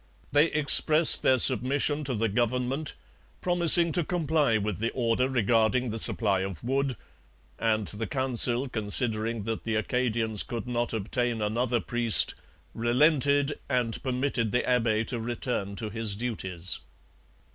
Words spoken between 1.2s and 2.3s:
their submission to the